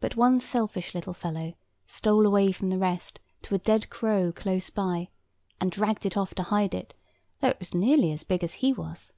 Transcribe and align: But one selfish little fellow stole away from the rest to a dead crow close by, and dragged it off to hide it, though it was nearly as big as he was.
But 0.00 0.16
one 0.16 0.40
selfish 0.40 0.94
little 0.94 1.12
fellow 1.12 1.52
stole 1.86 2.24
away 2.24 2.50
from 2.50 2.70
the 2.70 2.78
rest 2.78 3.20
to 3.42 3.54
a 3.54 3.58
dead 3.58 3.90
crow 3.90 4.32
close 4.32 4.70
by, 4.70 5.10
and 5.60 5.70
dragged 5.70 6.06
it 6.06 6.16
off 6.16 6.34
to 6.36 6.42
hide 6.44 6.72
it, 6.72 6.94
though 7.42 7.48
it 7.48 7.58
was 7.60 7.74
nearly 7.74 8.10
as 8.10 8.24
big 8.24 8.42
as 8.42 8.54
he 8.64 8.72
was. 8.72 9.12